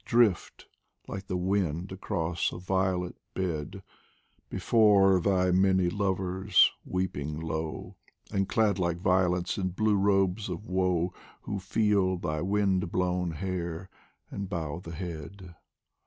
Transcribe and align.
Drift, 0.03 0.65
like 1.07 1.27
the 1.27 1.37
wind 1.37 1.91
across 1.91 2.51
a 2.51 2.57
violet 2.57 3.15
bed, 3.35 3.83
Before 4.49 5.19
thy 5.19 5.51
many 5.51 5.91
lovers, 5.91 6.71
weeping 6.83 7.39
low, 7.39 7.97
And 8.33 8.49
clad 8.49 8.79
like 8.79 8.97
violets 8.97 9.59
in 9.59 9.67
blue 9.67 9.95
robes 9.97 10.49
of 10.49 10.65
woe, 10.65 11.13
Who 11.43 11.59
feel 11.59 12.17
thy 12.17 12.41
wind 12.41 12.91
blown 12.91 13.29
hair 13.29 13.91
and 14.31 14.49
bow 14.49 14.79
the 14.79 14.95
head. 14.95 15.53